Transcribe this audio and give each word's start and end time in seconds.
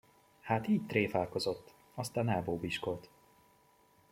Hát 0.41 0.67
így 0.67 0.85
tréfálkozott, 0.85 1.73
aztán 1.93 2.29
elbóbiskolt. 2.29 3.09